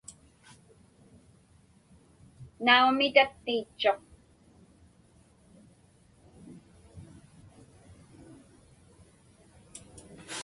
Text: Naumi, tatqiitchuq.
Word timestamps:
Naumi, 2.65 3.07
tatqiitchuq. 3.15 3.99